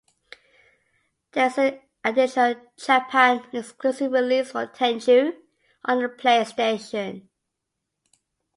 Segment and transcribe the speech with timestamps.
[1.33, 5.35] There is an additional Japan-exclusive release for "Tenchu"
[5.85, 7.27] on the PlayStation.